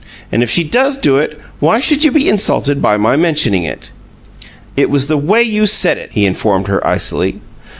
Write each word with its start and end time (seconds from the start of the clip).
And 0.31 0.41
if 0.41 0.49
she 0.49 0.63
does 0.63 0.97
do 0.97 1.17
it, 1.19 1.39
why 1.59 1.79
should 1.79 2.03
you 2.03 2.09
be 2.11 2.27
insulted 2.27 2.81
by 2.81 2.97
my 2.97 3.15
mentioning 3.15 3.65
it?" 3.65 3.91
"It 4.75 4.89
was 4.89 5.05
the 5.05 5.15
way 5.15 5.43
you 5.43 5.67
said 5.67 5.99
it," 5.99 6.09
he 6.13 6.25
informed 6.25 6.67
her, 6.69 6.83
icily. 6.87 7.39